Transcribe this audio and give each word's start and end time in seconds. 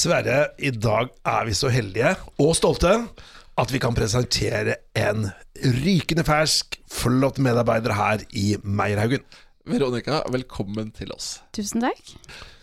Sverre, 0.00 0.54
i 0.56 0.70
dag 0.72 1.10
er 1.28 1.42
vi 1.44 1.52
så 1.52 1.68
heldige 1.68 2.14
og 2.40 2.54
stolte 2.56 2.88
at 3.60 3.72
vi 3.74 3.80
kan 3.82 3.92
presentere 3.92 4.78
en 4.96 5.26
rykende 5.82 6.24
fersk, 6.24 6.78
flott 6.88 7.36
medarbeider 7.42 7.92
her 7.98 8.24
i 8.32 8.54
Meierhaugen. 8.64 9.26
Veronica, 9.68 10.22
velkommen 10.32 10.88
til 10.96 11.12
oss. 11.12 11.42
Tusen 11.52 11.84
takk. 11.84 12.14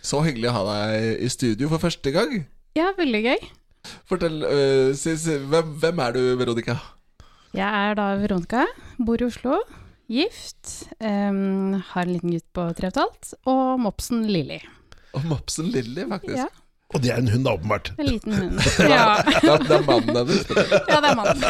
Så 0.02 0.24
hyggelig 0.26 0.50
å 0.50 0.56
ha 0.56 0.66
deg 0.72 1.22
i 1.28 1.30
studio 1.30 1.70
for 1.76 1.86
første 1.86 2.16
gang. 2.16 2.40
Ja, 2.80 2.90
veldig 2.98 3.24
gøy. 3.28 3.48
Fortell, 4.10 4.42
øh, 4.42 4.92
si, 4.98 5.14
si, 5.22 5.38
hvem, 5.38 5.76
hvem 5.84 6.06
er 6.08 6.18
du, 6.18 6.22
Veronica? 6.42 6.80
Jeg 7.54 7.70
er 7.70 7.98
da 8.02 8.12
Veronica, 8.18 8.66
bor 8.98 9.22
i 9.22 9.30
Oslo, 9.30 9.62
gift, 10.10 10.88
um, 10.98 11.76
har 11.94 12.08
en 12.08 12.18
liten 12.18 12.34
gutt 12.34 12.50
på 12.58 12.72
tre 12.80 12.90
og 12.90 12.96
et 12.96 13.04
halvt, 13.06 13.36
og 13.46 13.66
mopsen 13.86 14.26
Lilly. 14.26 14.64
Og 15.14 15.36
mopsen 15.36 15.70
Lilly, 15.70 16.08
faktisk. 16.10 16.42
Ja, 16.42 16.50
Og 16.96 17.02
det 17.04 17.10
er 17.12 17.18
en 17.20 17.28
hund, 17.28 17.44
da, 17.44 17.54
åpenbart. 17.58 17.92
en 17.98 18.08
liten 18.08 18.34
hund. 18.34 18.62
Ja, 18.80 19.18
Det, 19.28 19.42
er, 19.44 19.64
det 19.68 19.76
er 19.76 19.88
mannen 19.88 20.20
hennes. 20.22 20.46
ja 20.92 21.00
det 21.04 21.10
er 21.10 21.18
mannen. 21.20 21.42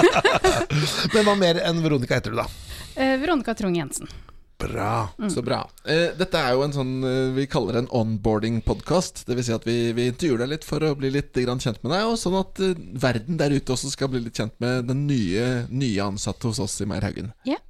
Men 1.13 1.27
hva 1.27 1.35
mer 1.37 1.59
enn 1.61 1.83
Veronica 1.83 2.17
heter 2.17 2.33
du, 2.33 2.39
da? 2.41 2.47
Eh, 2.95 3.17
Veronica 3.21 3.53
Trung 3.57 3.75
Jensen. 3.77 4.09
Bra. 4.57 5.09
Så 5.29 5.43
bra. 5.45 5.59
Eh, 5.85 6.15
dette 6.17 6.39
er 6.41 6.55
jo 6.57 6.63
en 6.65 6.73
sånn 6.73 6.93
eh, 7.05 7.27
vi 7.35 7.45
kaller 7.45 7.77
en 7.83 7.89
onboarding-podkast. 7.93 9.21
Dvs. 9.29 9.45
Si 9.45 9.53
at 9.53 9.67
vi, 9.69 9.75
vi 9.93 10.07
intervjuer 10.09 10.41
deg 10.41 10.49
litt 10.55 10.65
for 10.65 10.81
å 10.81 10.95
bli 10.97 11.11
litt 11.13 11.37
grann 11.37 11.61
kjent 11.61 11.77
med 11.85 11.93
deg, 11.93 12.07
og 12.09 12.17
sånn 12.17 12.39
at 12.41 12.63
eh, 12.65 12.73
verden 13.05 13.37
der 13.37 13.53
ute 13.53 13.75
også 13.75 13.91
skal 13.93 14.09
bli 14.15 14.23
litt 14.25 14.41
kjent 14.41 14.57
med 14.63 14.89
den 14.89 15.05
nye, 15.05 15.67
nye 15.69 16.07
ansatte 16.09 16.49
hos 16.49 16.63
oss 16.65 16.79
i 16.81 16.89
Meierhaugen. 16.89 17.29
Yeah. 17.45 17.61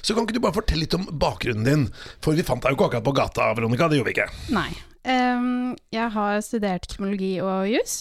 Så 0.00 0.16
kan 0.16 0.24
ikke 0.24 0.38
du 0.38 0.42
bare 0.46 0.56
fortelle 0.56 0.86
litt 0.86 0.96
om 0.96 1.04
bakgrunnen 1.20 1.68
din? 1.68 1.84
For 2.24 2.32
vi 2.32 2.48
fant 2.48 2.64
deg 2.64 2.72
jo 2.72 2.78
ikke 2.80 2.88
akkurat 2.88 3.04
på 3.12 3.16
gata, 3.20 3.52
Veronica. 3.60 3.92
Det 3.92 4.00
gjorde 4.00 4.08
vi 4.14 4.16
ikke. 4.16 4.30
Nei. 4.56 4.70
Jeg 5.04 6.08
har 6.16 6.40
studert 6.44 6.88
kriminologi 6.88 7.36
og 7.44 7.68
jus. 7.68 7.96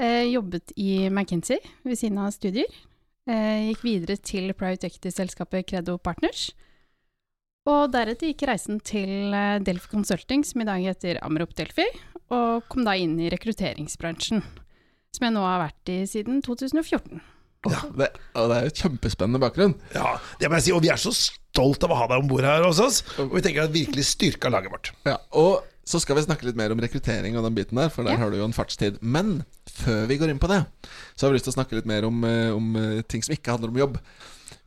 Eh, 0.00 0.30
jobbet 0.32 0.72
i 0.80 1.08
McKinsey 1.10 1.58
ved 1.84 1.98
siden 1.98 2.20
av 2.22 2.32
studier. 2.32 2.70
Eh, 3.28 3.68
gikk 3.68 3.82
videre 3.84 4.16
til 4.16 4.52
private 4.56 4.88
equity-selskapet 4.88 5.66
Credo 5.68 5.98
Partners. 6.00 6.50
Og 7.68 7.90
deretter 7.92 8.30
gikk 8.30 8.46
reisen 8.48 8.80
til 8.80 9.34
eh, 9.36 9.58
Delphi 9.60 9.90
Consulting, 9.92 10.46
som 10.46 10.62
i 10.62 10.68
dag 10.68 10.86
heter 10.86 11.20
Amrop 11.26 11.52
Delphi, 11.58 11.84
og 12.32 12.64
kom 12.72 12.86
da 12.86 12.94
inn 12.96 13.18
i 13.20 13.28
rekrutteringsbransjen, 13.32 14.40
som 15.12 15.26
jeg 15.26 15.34
nå 15.34 15.44
har 15.44 15.66
vært 15.66 15.92
i 15.92 15.98
siden 16.08 16.40
2014. 16.46 17.20
Ja, 17.68 17.82
det, 17.92 18.06
og 18.40 18.46
det 18.48 18.56
er 18.56 18.68
jo 18.70 18.76
kjempespennende 18.78 19.42
bakgrunn. 19.42 19.74
Ja, 19.92 20.14
det 20.40 20.48
må 20.48 20.56
jeg 20.56 20.64
si. 20.64 20.72
Og 20.72 20.80
vi 20.80 20.88
er 20.94 21.00
så 21.00 21.12
stolt 21.12 21.84
av 21.84 21.92
å 21.92 21.98
ha 21.98 22.06
deg 22.08 22.22
om 22.22 22.30
bord 22.30 22.46
her 22.46 22.64
hos 22.64 22.80
oss. 22.80 23.02
Og 23.20 23.34
vi 23.36 23.42
tenker 23.44 23.66
at 23.66 23.74
det 23.74 23.82
virkelig 23.82 24.06
styrka 24.08 24.48
laget 24.48 24.72
vårt. 24.72 24.92
Ja, 25.04 25.18
og 25.36 25.66
så 25.90 25.98
skal 26.02 26.16
vi 26.18 26.22
snakke 26.24 26.46
litt 26.46 26.58
mer 26.58 26.72
om 26.74 26.80
rekruttering 26.82 27.34
og 27.38 27.44
den 27.48 27.56
biten 27.58 27.78
der, 27.80 27.90
for 27.92 28.06
der 28.06 28.14
Ja. 28.14 28.22
har 28.22 28.30
du 28.30 28.38
jo 28.38 28.46
en 28.46 28.54
fartstid. 28.56 29.00
Men 29.02 29.44
før 29.66 30.06
vi 30.06 30.18
går 30.20 30.30
inn 30.30 30.38
på 30.42 30.48
det, 30.50 30.62
så 31.16 31.26
har 31.26 31.32
vi 31.32 31.38
lyst 31.38 31.48
til 31.48 31.54
å 31.54 31.58
snakke 31.58 31.74
litt 31.78 31.88
mer 31.90 32.06
om, 32.06 32.22
eh, 32.24 32.50
om 32.54 32.76
eh, 32.76 33.02
ting 33.02 33.22
som 33.26 33.34
ikke 33.34 33.50
handler 33.56 33.72
om 33.74 33.80
jobb. 33.82 33.98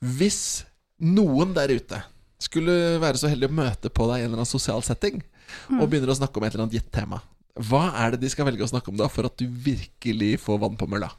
Hvis 0.04 0.66
noen 1.00 1.54
der 1.56 1.72
ute 1.72 2.04
skulle 2.44 3.00
være 3.00 3.18
så 3.18 3.30
heldig 3.32 3.48
å 3.50 3.56
møte 3.56 3.90
på 3.90 4.08
deg 4.12 4.20
i 4.20 4.26
en 4.26 4.34
eller 4.34 4.42
annen 4.44 4.52
sosial 4.52 4.84
setting, 4.84 5.22
og 5.72 5.88
begynner 5.90 6.12
å 6.12 6.18
snakke 6.18 6.38
om 6.38 6.44
et 6.44 6.54
eller 6.54 6.66
annet 6.66 6.76
gitt 6.80 6.92
tema, 6.92 7.22
hva 7.60 7.94
er 8.04 8.12
det 8.12 8.22
de 8.24 8.30
skal 8.34 8.48
velge 8.48 8.66
å 8.66 8.72
snakke 8.72 8.90
om 8.92 8.98
da, 8.98 9.08
for 9.08 9.28
at 9.30 9.38
du 9.38 9.46
virkelig 9.48 10.40
får 10.42 10.60
vann 10.60 10.76
på 10.80 10.88
mølla? 10.90 11.12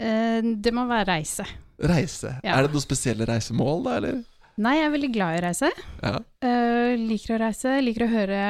Eh, 0.00 0.40
det 0.40 0.72
må 0.72 0.86
være 0.88 1.08
reise. 1.18 1.44
Reise. 1.80 2.36
Ja. 2.44 2.56
Er 2.56 2.66
det 2.66 2.72
noen 2.74 2.84
spesielle 2.84 3.26
reisemål, 3.28 3.84
da, 3.84 3.96
eller? 4.00 4.20
Nei, 4.60 4.74
jeg 4.76 4.86
er 4.86 4.92
veldig 4.92 5.12
glad 5.14 5.34
i 5.34 5.40
å 5.40 5.44
reise. 5.46 5.70
Ja. 6.02 6.18
Uh, 6.44 6.92
liker 7.08 7.36
å 7.36 7.40
reise, 7.40 7.76
liker 7.80 8.04
å 8.04 8.10
høre 8.12 8.40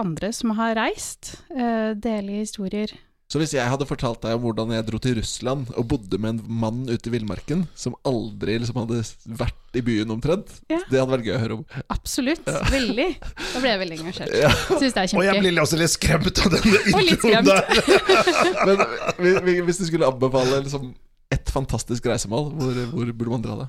andre 0.00 0.32
som 0.36 0.50
har 0.58 0.74
reist, 0.78 1.36
eh, 1.54 1.92
dele 1.94 2.40
historier. 2.42 2.92
Så 3.30 3.38
hvis 3.38 3.52
jeg 3.54 3.62
hadde 3.70 3.86
fortalt 3.86 4.24
deg 4.24 4.32
om 4.34 4.40
hvordan 4.42 4.72
jeg 4.74 4.82
dro 4.88 4.98
til 4.98 5.14
Russland 5.20 5.68
og 5.78 5.84
bodde 5.86 6.18
med 6.18 6.32
en 6.32 6.40
mann 6.50 6.80
ute 6.90 7.06
i 7.06 7.12
villmarken 7.14 7.60
som 7.78 7.94
aldri 8.04 8.56
liksom 8.58 8.80
hadde 8.80 9.04
vært 9.38 9.78
i 9.78 9.82
byen 9.86 10.10
omtrent, 10.10 10.50
Ja. 10.66 10.80
det 10.90 10.98
hadde 10.98 11.12
vært 11.14 11.28
gøy 11.28 11.36
å 11.36 11.42
høre 11.44 11.58
om. 11.60 11.64
Absolutt, 11.94 12.42
veldig. 12.72 13.06
Da 13.20 13.60
ble 13.62 13.70
jeg 13.70 13.80
veldig 13.84 13.98
engasjert. 14.00 14.34
Ja. 14.34 14.50
Syns 14.80 14.96
det 14.98 15.04
er 15.04 15.14
Og 15.20 15.22
jeg 15.28 15.44
blir 15.44 15.62
også 15.62 15.78
litt 15.78 15.94
skremt 15.94 16.42
av 16.42 16.56
denne 16.56 16.82
introen 17.06 17.44
der. 17.46 17.62
Men 18.66 18.82
vi- 19.22 19.40
vi- 19.46 19.60
hvis 19.68 19.78
du 19.78 19.86
skulle 19.86 20.10
anbefale 20.10 20.64
liksom 20.64 20.90
et 21.30 21.46
fantastisk 21.54 22.10
reisemål, 22.10 22.50
hvor, 22.58 22.74
hvor 22.90 23.12
burde 23.14 23.30
man 23.36 23.42
dra 23.46 23.54
da? 23.62 23.68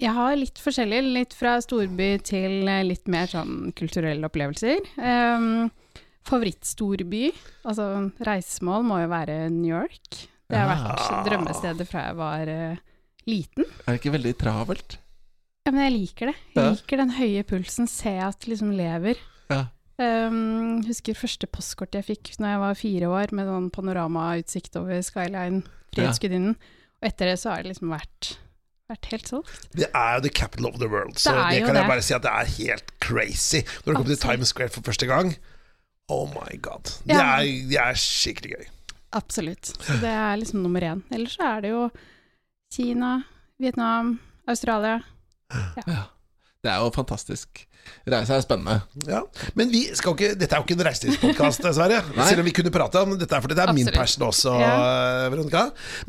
Jeg 0.00 0.14
har 0.16 0.36
litt 0.38 0.56
forskjellig, 0.62 1.00
litt 1.12 1.34
fra 1.36 1.58
storby 1.60 2.14
til 2.24 2.68
eh, 2.70 2.82
litt 2.86 3.08
mer 3.12 3.26
sånn 3.28 3.72
kulturelle 3.76 4.24
opplevelser. 4.30 4.80
Um, 4.96 5.68
Favorittstorby, 6.24 7.30
altså 7.68 7.86
reisemål, 8.24 8.84
må 8.86 9.00
jo 9.02 9.10
være 9.12 9.36
New 9.52 9.70
York. 9.74 10.22
Det 10.50 10.58
har 10.58 10.68
vært 10.70 11.00
Ah. 11.04 11.20
drømmestedet 11.26 11.86
fra 11.88 12.06
jeg 12.08 12.16
var 12.18 12.48
uh, 12.48 12.76
liten. 13.28 13.64
Er 13.86 13.92
det 13.94 14.00
ikke 14.00 14.14
veldig 14.16 14.32
travelt? 14.40 14.96
Ja, 15.66 15.72
men 15.72 15.84
jeg 15.84 15.94
liker 15.98 16.30
det. 16.32 16.36
Jeg 16.54 16.64
Ja. 16.64 16.70
liker 16.74 16.96
den 16.96 17.10
høye 17.18 17.44
pulsen, 17.44 17.86
se 17.88 18.16
at 18.18 18.46
liksom 18.48 18.72
lever. 18.76 19.16
Ja. 19.50 19.66
Um, 20.00 20.80
husker 20.88 21.12
første 21.14 21.46
postkort 21.46 21.92
jeg 21.92 22.04
fikk 22.08 22.32
når 22.40 22.48
jeg 22.54 22.60
var 22.64 22.74
fire 22.74 23.06
år, 23.12 23.32
med 23.36 23.46
sånn 23.46 23.70
panoramautsikt 23.70 24.76
over 24.80 25.02
skyline, 25.04 25.62
Frihetsgudinnen. 25.94 26.56
Og 27.02 27.08
etter 27.08 27.26
det 27.32 27.38
så 27.38 27.50
har 27.52 27.62
det 27.62 27.72
liksom 27.74 27.90
vært, 27.92 28.36
vært 28.90 29.08
helt 29.12 29.28
solgt. 29.30 29.68
Det 29.76 29.86
er 29.94 30.14
jo 30.18 30.20
the 30.26 30.32
capital 30.40 30.66
of 30.70 30.78
the 30.82 30.88
world, 30.90 31.16
så 31.18 31.32
Det 31.36 31.44
det, 31.60 31.62
kan 31.66 31.74
jeg 31.76 31.84
det. 31.84 31.90
bare 31.92 32.02
si 32.02 32.14
at 32.14 32.22
det 32.26 32.30
er 32.34 32.52
helt 32.58 32.92
crazy. 33.00 33.62
Når 33.84 33.92
du 33.92 33.96
kommer 33.96 34.12
til 34.14 34.22
Times 34.24 34.48
Square 34.52 34.68
for 34.74 34.82
første 34.86 35.06
gang, 35.10 35.34
oh 36.08 36.28
my 36.34 36.58
god. 36.62 36.84
Det 37.06 37.14
Ja. 37.16 37.38
er, 37.40 37.42
det 37.70 37.78
er 37.78 37.94
skikkelig 37.94 38.52
gøy. 38.56 38.66
Absolutt. 39.12 39.66
Så 39.82 39.96
det 40.00 40.10
er 40.10 40.36
liksom 40.38 40.62
nummer 40.62 40.80
én. 40.86 41.02
Ellers 41.10 41.36
så 41.38 41.42
er 41.56 41.60
det 41.64 41.70
jo 41.70 41.90
Kina, 42.74 43.22
Vietnam, 43.58 44.20
Australia. 44.48 45.00
ja. 45.86 46.02
Det 46.60 46.68
er 46.68 46.82
jo 46.82 46.90
fantastisk. 46.92 47.62
Reise 48.10 48.34
er 48.36 48.42
spennende. 48.44 48.82
Ja. 49.08 49.22
Men 49.56 49.70
vi 49.72 49.86
skal 49.96 50.12
ikke, 50.12 50.34
dette 50.36 50.52
er 50.52 50.60
jo 50.60 50.66
ikke 50.66 50.76
en 50.76 50.84
reiselivspodkast, 50.84 51.62
dessverre. 51.64 52.02
Selv 52.28 52.42
om 52.42 52.48
vi 52.50 52.52
kunne 52.56 52.72
prata 52.74 53.00
om 53.06 53.14
dette, 53.16 53.38
for 53.40 53.48
dette 53.48 53.64
er 53.64 53.72
min 53.72 53.88
Absolutt. 53.88 54.00
passion 54.02 54.26
også, 54.28 54.52
Ja. 54.60 54.74
Veronica. 55.32 55.62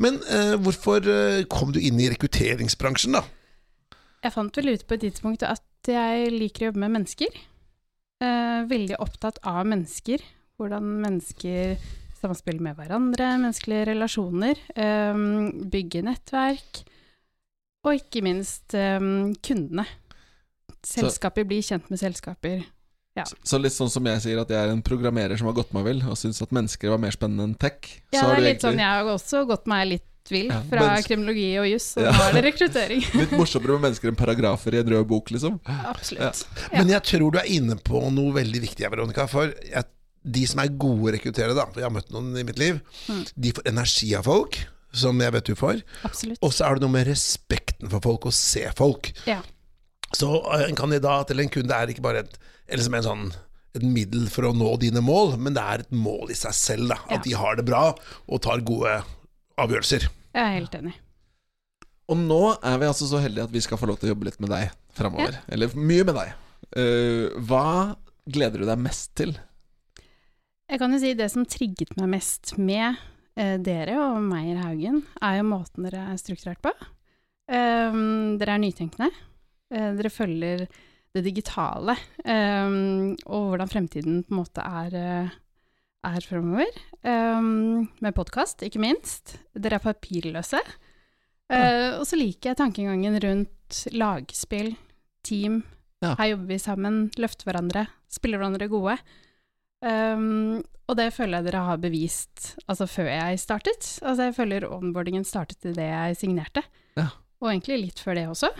Men 0.04 0.18
uh, 0.28 0.56
hvorfor 0.60 1.08
eh, 1.08 1.44
kom 1.48 1.72
du 1.72 1.80
inn 1.80 2.00
i 2.04 2.10
rekrutteringsbransjen, 2.12 3.16
da? 3.16 3.24
Jeg 4.22 4.34
fant 4.36 4.60
vel 4.60 4.74
ut 4.76 4.84
på 4.86 4.94
et 4.98 5.06
tidspunkt 5.08 5.42
at 5.48 5.88
jeg 5.90 6.28
liker 6.36 6.66
å 6.66 6.70
jobbe 6.70 6.84
med 6.84 6.94
mennesker. 7.00 7.40
Uh, 8.22 8.62
veldig 8.70 9.00
opptatt 9.02 9.40
av 9.48 9.64
mennesker. 9.66 10.20
Hvordan 10.60 10.84
mennesker 11.02 11.80
samspiller 12.22 12.62
med 12.62 12.76
hverandre, 12.78 13.32
menneskelige 13.40 13.88
relasjoner. 13.88 14.60
eh, 14.78 15.16
bygge 15.72 16.04
nettverk. 16.06 16.84
Og 17.82 17.96
ikke 17.98 18.22
minst 18.22 18.76
eh, 18.78 19.00
kundene. 19.42 19.88
Selskaper 20.86 21.44
blir 21.48 21.62
kjent 21.62 21.88
med 21.90 21.98
selskaper. 22.00 22.64
Ja. 23.16 23.24
Så- 23.24 23.36
Så 23.44 23.60
litt 23.60 23.72
sånn 23.72 23.90
som 23.90 24.04
jeg 24.06 24.20
sier 24.22 24.40
at 24.40 24.48
jeg 24.48 24.56
er 24.56 24.70
en 24.72 24.82
programmerer 24.82 25.36
som 25.38 25.46
har 25.46 25.54
gått 25.54 25.72
meg 25.74 25.84
vill, 25.84 26.02
og 26.08 26.16
syns 26.16 26.40
at 26.42 26.50
mennesker 26.50 26.88
var 26.90 26.98
mer 26.98 27.10
spennende 27.10 27.44
enn 27.44 27.54
tech. 27.58 28.00
Ja, 28.12 28.20
så 28.22 28.26
har 28.26 28.36
det 28.36 28.44
er 28.44 28.48
litt 28.52 28.60
sånn 28.62 28.78
jeg 28.78 28.88
har 28.88 29.04
også 29.04 29.46
gått 29.46 29.66
meg 29.66 29.88
litt 29.88 30.02
vill 30.30 30.46
Ja, 30.48 30.60
fra 30.70 30.78
mennesker... 30.80 31.08
kriminologi 31.16 31.58
og 31.58 31.66
juss, 31.68 31.96
og 31.98 32.04
Ja. 32.04 32.12
nå 32.12 32.28
er 32.28 32.32
det 32.40 32.44
rekruttering. 32.54 33.02
litt 33.20 33.30
morsommere 33.32 33.78
med 33.78 33.90
mennesker 33.90 34.08
enn 34.08 34.16
paragrafer 34.16 34.74
i 34.74 34.78
en 34.78 34.86
rød 34.88 35.06
bok, 35.08 35.28
liksom. 35.30 35.60
Absolutt. 35.66 36.46
Men 36.72 36.88
jeg 36.88 37.02
tror 37.02 37.32
du 37.32 37.38
er 37.38 37.44
inne 37.50 37.74
på 37.76 38.00
noe 38.12 38.32
veldig 38.32 38.60
viktig, 38.62 38.88
Veronica. 38.90 39.26
For 39.28 39.52
jeg, 39.66 39.84
de 40.24 40.46
som 40.46 40.60
er 40.60 40.68
gode 40.68 41.12
rekrutterere, 41.18 41.54
da, 41.54 41.66
for 41.66 41.80
jeg 41.82 41.90
har 41.90 41.90
møtt 41.90 42.10
noen 42.14 42.38
i 42.38 42.44
mitt 42.44 42.56
liv, 42.58 42.80
Mm. 43.08 43.26
de 43.38 43.52
får 43.52 43.66
energi 43.66 44.14
av 44.16 44.24
folk, 44.24 44.56
som 44.92 45.18
jeg 45.20 45.32
vet 45.32 45.44
du 45.44 45.54
får. 45.54 45.82
Absolutt. 46.04 46.38
Og 46.40 46.50
så 46.52 46.64
er 46.70 46.74
det 46.76 46.82
noe 46.82 46.90
med 46.92 47.06
respekten 47.08 47.90
for 47.90 48.00
folk, 48.00 48.22
å 48.22 48.32
se 48.32 48.70
folk. 48.76 49.12
Ja. 49.26 49.42
Så 50.16 50.28
eh, 50.54 50.66
en 50.68 50.78
kandidat 50.78 51.30
eller 51.30 51.46
en 51.46 51.52
kunde 51.52 51.76
er 51.76 51.92
ikke 51.92 52.04
bare 52.04 52.24
et, 52.26 52.38
eller 52.68 52.84
som 52.86 52.94
en 52.98 53.06
sånn, 53.06 53.24
et 53.76 53.84
middel 53.86 54.26
for 54.28 54.50
å 54.50 54.52
nå 54.56 54.74
dine 54.82 55.00
mål, 55.04 55.36
men 55.40 55.54
det 55.56 55.62
er 55.64 55.84
et 55.86 55.94
mål 55.96 56.32
i 56.34 56.36
seg 56.36 56.52
selv. 56.56 56.90
Da, 56.92 56.98
at 57.08 57.22
Ja. 57.22 57.24
de 57.24 57.32
har 57.40 57.56
det 57.56 57.64
bra 57.68 57.84
og 58.28 58.42
tar 58.44 58.60
gode 58.60 58.98
avgjørelser. 59.60 60.08
Jeg 60.32 60.42
er 60.42 60.58
helt 60.58 60.74
enig. 60.76 60.92
Og 62.12 62.18
nå 62.18 62.42
er 62.58 62.76
vi 62.82 62.88
altså 62.90 63.06
så 63.08 63.20
heldige 63.22 63.46
at 63.46 63.52
vi 63.54 63.62
skal 63.64 63.78
få 63.80 63.88
lov 63.88 64.00
til 64.00 64.10
å 64.10 64.12
jobbe 64.12 64.26
litt 64.28 64.40
med 64.42 64.50
deg 64.52 64.72
framover. 64.92 65.38
Eller 65.48 65.72
mye 65.78 66.04
med 66.04 66.16
deg. 66.18 66.34
Uh, 66.76 67.32
hva 67.48 67.64
gleder 68.28 68.60
du 68.62 68.68
deg 68.68 68.80
mest 68.80 69.14
til? 69.16 69.32
Jeg 70.68 70.80
kan 70.80 70.92
jo 70.92 71.00
si 71.00 71.12
det 71.16 71.28
som 71.32 71.44
trigget 71.48 71.92
meg 71.98 72.10
mest 72.14 72.54
med 72.60 72.96
uh, 73.38 73.56
dere 73.60 73.96
og 74.00 74.20
Meyer 74.24 74.60
Haugen, 74.64 75.02
er 75.20 75.38
jo 75.40 75.48
måten 75.48 75.88
dere 75.88 76.04
er 76.12 76.20
strukturert 76.20 76.60
på. 76.64 76.72
Um, 77.52 78.36
dere 78.40 78.56
er 78.56 78.62
nytenkende. 78.62 79.08
Eh, 79.72 79.92
dere 79.98 80.10
følger 80.12 80.66
det 81.12 81.22
digitale, 81.26 81.94
um, 82.24 83.12
og 83.28 83.50
hvordan 83.50 83.68
fremtiden 83.68 84.22
på 84.24 84.32
en 84.32 84.38
måte 84.38 84.62
er, 84.64 84.94
eh, 84.96 85.34
er 86.08 86.24
fremover. 86.24 86.70
Um, 87.04 87.88
med 88.00 88.14
podkast, 88.16 88.62
ikke 88.64 88.80
minst. 88.80 89.34
Dere 89.52 89.76
er 89.76 89.84
papirløse. 89.84 90.60
Eh, 91.52 91.98
og 91.98 92.06
så 92.08 92.16
liker 92.16 92.50
jeg 92.52 92.60
tankegangen 92.62 93.18
rundt 93.20 93.82
lagspill, 93.92 94.72
team. 95.24 95.60
Ja. 96.02 96.14
Her 96.18 96.32
jobber 96.32 96.48
vi 96.48 96.58
sammen, 96.58 96.96
løfter 97.20 97.50
hverandre, 97.50 97.86
spiller 98.10 98.40
hverandre 98.40 98.68
gode. 98.72 98.96
Um, 99.84 100.62
Og 100.90 100.96
det 100.98 101.12
føler 101.14 101.38
jeg 101.40 101.46
dere 101.52 101.60
har 101.64 101.78
bevist 101.80 102.56
altså 102.68 102.84
før 102.90 103.06
jeg 103.08 103.38
startet. 103.40 103.86
Altså 104.02 104.26
jeg 104.28 104.34
føler 104.36 104.66
onboardingen 104.66 105.24
startet 105.24 105.62
idet 105.64 105.86
jeg 105.88 106.16
signerte, 106.18 106.62
Ja. 106.98 107.06
og 107.40 107.48
egentlig 107.52 107.78
litt 107.80 108.00
før 108.02 108.14
det 108.18 108.26
også. 108.28 108.50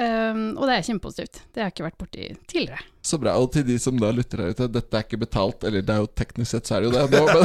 Um, 0.00 0.54
og 0.56 0.62
det 0.64 0.74
er 0.78 0.84
kjempepositivt. 0.86 1.38
Det 1.52 1.60
har 1.60 1.66
jeg 1.68 1.74
ikke 1.74 1.84
vært 1.84 1.98
borti 2.00 2.28
tidligere. 2.48 2.84
Så 3.04 3.18
bra. 3.20 3.34
Og 3.36 3.50
til 3.52 3.66
de 3.68 3.74
som 3.82 3.98
da 4.00 4.08
lytter 4.16 4.40
der 4.40 4.54
ute, 4.54 4.68
dette 4.72 4.96
er 4.96 5.04
ikke 5.04 5.18
betalt, 5.20 5.66
eller 5.68 5.84
det 5.84 5.92
er 5.92 6.00
jo 6.00 6.08
teknisk 6.16 6.54
sett 6.54 6.70
så 6.70 6.78
er 6.78 6.86
det 6.86 6.88
jo 6.88 6.94
det 6.96 7.20
nå, 7.20 7.42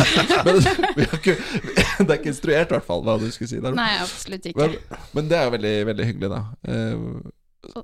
men, 0.48 0.62
men 0.96 1.18
ikke, 1.18 1.36
det 1.36 2.06
er 2.06 2.16
ikke 2.16 2.32
instruert, 2.32 2.72
i 2.72 2.78
hvert 2.78 2.88
fall, 2.88 3.04
hva 3.04 3.18
du 3.20 3.28
skulle 3.34 3.52
si 3.52 3.60
der. 3.60 3.76
Nei, 3.76 3.90
absolutt 4.06 4.48
ikke. 4.52 4.70
Men, 4.72 5.04
men 5.18 5.32
det 5.32 5.40
er 5.40 5.50
jo 5.50 5.56
veldig, 5.58 5.76
veldig 5.92 6.08
hyggelig, 6.12 6.32
da. 6.32 6.42
Eh, 6.72 7.80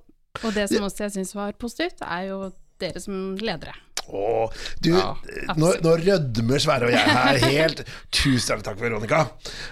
Og 0.45 0.51
det 0.55 0.67
som 0.71 0.87
også 0.87 1.07
jeg 1.09 1.15
syns 1.17 1.35
var 1.35 1.57
positivt, 1.59 2.05
er 2.07 2.29
jo 2.29 2.39
dere 2.81 3.03
som 3.03 3.35
ledere. 3.43 3.75
Å, 4.11 4.49
du, 4.83 4.91
Ja, 4.91 5.13
nå, 5.55 5.73
nå 5.83 5.95
rødmer 6.01 6.59
Sverre 6.59 6.89
og 6.89 6.93
jeg 6.93 7.15
her 7.15 7.39
helt. 7.45 7.83
Tusen 8.11 8.51
hjertelig 8.51 8.65
takk, 8.67 8.79
Veronica. 8.81 9.21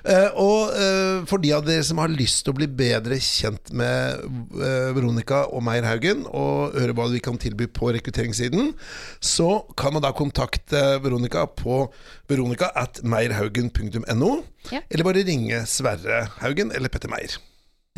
Uh, 0.06 0.30
og 0.40 0.74
uh, 0.76 1.26
for 1.30 1.44
de 1.44 1.52
av 1.58 1.66
dere 1.68 1.84
som 1.84 2.00
har 2.00 2.12
lyst 2.14 2.46
til 2.46 2.54
å 2.54 2.60
bli 2.60 2.70
bedre 2.80 3.18
kjent 3.24 3.74
med 3.76 4.24
uh, 4.56 4.90
Veronica 4.96 5.44
og 5.52 5.64
Meyer 5.68 5.88
Haugen, 5.90 6.24
og 6.30 6.78
høre 6.80 6.96
hva 6.96 7.10
vi 7.12 7.22
kan 7.24 7.40
tilby 7.42 7.68
på 7.76 7.92
rekrutteringssiden, 7.98 8.72
så 9.20 9.50
kan 9.80 9.96
man 9.98 10.06
da 10.06 10.14
kontakte 10.16 10.86
Veronica 11.04 11.44
på 11.60 11.82
veronica 12.30 12.72
at 12.78 13.04
meierhaugen.no, 13.04 14.32
Ja. 14.72 14.82
eller 14.90 15.08
bare 15.08 15.24
ringe 15.26 15.64
Sverre 15.70 16.26
Haugen 16.40 16.72
eller 16.76 16.92
Petter 16.94 17.12
Meyer. 17.12 17.36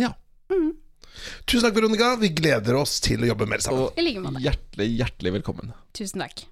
ja. 0.01 0.13
Tusen 1.45 1.68
takk, 1.68 1.77
Veronica. 1.77 2.13
Vi 2.21 2.31
gleder 2.38 2.77
oss 2.79 3.00
til 3.03 3.23
å 3.23 3.31
jobbe 3.31 3.47
mer 3.50 3.63
sammen. 3.63 3.89
Og 3.91 4.41
hjertelig, 4.41 4.89
hjertelig 5.01 5.35
velkommen. 5.39 5.73
Tusen 5.97 6.23
takk. 6.23 6.45